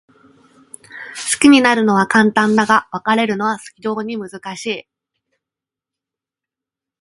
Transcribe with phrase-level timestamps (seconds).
[1.31, 4.87] 好きになるのは簡単だが、別れるのは非常に難しい。